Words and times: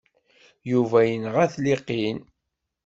Yuba 0.71 0.99
yenɣa-t 1.09 1.53
Liqin. 1.63 2.19